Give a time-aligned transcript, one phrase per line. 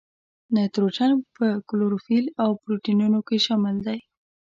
[0.53, 3.99] نایتروجن په کلوروفیل او پروټینونو کې شامل دی.